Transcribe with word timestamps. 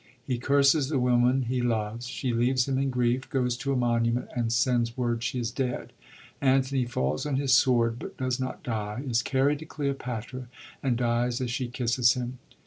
He 0.25 0.39
cnrses 0.39 0.89
the 0.89 0.97
.woman 0.97 1.43
he 1.43 1.61
loves; 1.61 2.07
she 2.07 2.33
leaves 2.33 2.67
him 2.67 2.79
in 2.79 2.89
grief, 2.89 3.29
goes 3.29 3.55
to 3.57 3.71
a 3.71 3.75
monument, 3.75 4.29
and 4.35 4.51
sends 4.51 4.97
word 4.97 5.21
she 5.21 5.37
is 5.37 5.51
dead. 5.51 5.93
Antony 6.41 6.85
falls 6.85 7.23
on 7.27 7.35
his 7.35 7.53
sword, 7.53 7.99
but 7.99 8.17
does 8.17 8.39
not 8.39 8.63
die, 8.63 9.03
is 9.07 9.21
carried 9.21 9.59
to 9.59 9.65
Cleopatra, 9.65 10.47
and 10.81 10.97
dies 10.97 11.39
as 11.39 11.51
she 11.51 11.67
kisses 11.67 12.13
him. 12.15 12.39